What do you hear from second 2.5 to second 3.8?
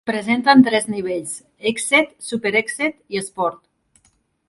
Exceed i Sport.